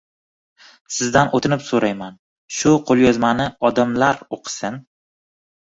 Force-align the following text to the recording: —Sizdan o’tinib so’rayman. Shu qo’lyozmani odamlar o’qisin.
—Sizdan 0.95 1.29
o’tinib 1.39 1.61
so’rayman. 1.67 2.17
Shu 2.59 2.75
qo’lyozmani 2.89 3.49
odamlar 3.71 4.27
o’qisin. 4.39 4.83